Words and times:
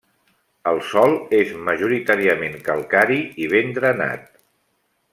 El 0.71 0.79
sòl 0.91 1.13
és 1.41 1.51
majoritàriament 1.69 2.57
calcari 2.71 3.23
i 3.45 3.51
ben 3.55 3.73
drenat. 3.79 4.29